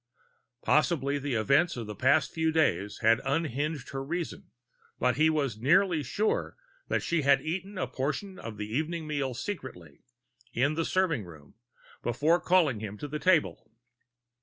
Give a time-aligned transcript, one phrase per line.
[0.63, 4.49] Possibly the events of the past few days had unhinged her reason,
[4.97, 9.35] but he was nearly sure that she had eaten a portion of the evening meal
[9.35, 9.99] secretly,
[10.53, 11.53] in the serving room,
[12.01, 13.69] before calling him to the table.